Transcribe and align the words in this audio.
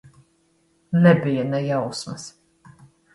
Nebija 1.03 1.43
ne 1.49 1.59
jausmas. 1.65 2.25